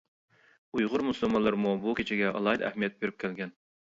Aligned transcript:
ئۇيغۇر 0.77 1.03
مۇسۇلمانلىرىمۇ 1.07 1.73
بۇ 1.83 1.93
كېچىگە 1.99 2.31
ئالاھىدە 2.39 2.67
ئەھمىيەت 2.71 2.97
بېرىپ 3.05 3.21
كەلگەن. 3.25 3.53